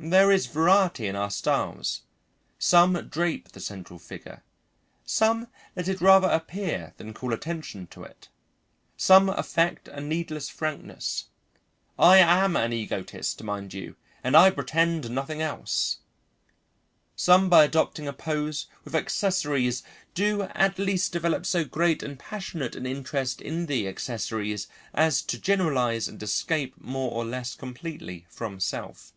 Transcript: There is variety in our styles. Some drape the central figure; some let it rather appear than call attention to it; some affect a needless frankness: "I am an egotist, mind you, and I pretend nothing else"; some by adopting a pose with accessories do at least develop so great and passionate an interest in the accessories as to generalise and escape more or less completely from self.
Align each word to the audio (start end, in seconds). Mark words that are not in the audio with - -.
There 0.00 0.30
is 0.30 0.46
variety 0.46 1.08
in 1.08 1.16
our 1.16 1.28
styles. 1.28 2.02
Some 2.60 2.92
drape 3.08 3.50
the 3.50 3.58
central 3.58 3.98
figure; 3.98 4.44
some 5.04 5.48
let 5.74 5.88
it 5.88 6.00
rather 6.00 6.28
appear 6.28 6.94
than 6.98 7.12
call 7.12 7.32
attention 7.32 7.88
to 7.88 8.04
it; 8.04 8.28
some 8.96 9.28
affect 9.28 9.88
a 9.88 10.00
needless 10.00 10.48
frankness: 10.48 11.24
"I 11.98 12.18
am 12.18 12.54
an 12.54 12.72
egotist, 12.72 13.42
mind 13.42 13.74
you, 13.74 13.96
and 14.22 14.36
I 14.36 14.52
pretend 14.52 15.10
nothing 15.10 15.42
else"; 15.42 15.98
some 17.16 17.48
by 17.48 17.64
adopting 17.64 18.06
a 18.06 18.12
pose 18.12 18.68
with 18.84 18.94
accessories 18.94 19.82
do 20.14 20.42
at 20.42 20.78
least 20.78 21.10
develop 21.10 21.44
so 21.44 21.64
great 21.64 22.04
and 22.04 22.16
passionate 22.16 22.76
an 22.76 22.86
interest 22.86 23.40
in 23.40 23.66
the 23.66 23.88
accessories 23.88 24.68
as 24.94 25.22
to 25.22 25.40
generalise 25.40 26.06
and 26.06 26.22
escape 26.22 26.80
more 26.80 27.10
or 27.10 27.24
less 27.24 27.56
completely 27.56 28.26
from 28.28 28.60
self. 28.60 29.12